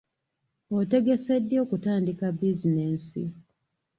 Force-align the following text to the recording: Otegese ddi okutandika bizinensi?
Otegese 0.77 1.33
ddi 1.43 1.55
okutandika 1.63 2.25
bizinensi? 2.39 3.23